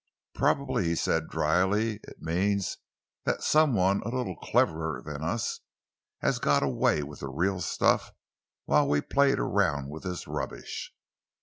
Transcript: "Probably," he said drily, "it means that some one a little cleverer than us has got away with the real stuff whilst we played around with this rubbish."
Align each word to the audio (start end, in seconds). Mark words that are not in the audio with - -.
"Probably," 0.33 0.85
he 0.85 0.95
said 0.95 1.27
drily, 1.29 1.99
"it 2.07 2.19
means 2.23 2.79
that 3.25 3.43
some 3.43 3.75
one 3.75 4.01
a 4.01 4.09
little 4.09 4.35
cleverer 4.35 5.03
than 5.05 5.21
us 5.21 5.59
has 6.21 6.39
got 6.39 6.63
away 6.63 7.03
with 7.03 7.19
the 7.19 7.27
real 7.29 7.59
stuff 7.61 8.11
whilst 8.65 8.89
we 8.89 8.99
played 9.01 9.37
around 9.37 9.89
with 9.89 10.01
this 10.01 10.25
rubbish." 10.27 10.91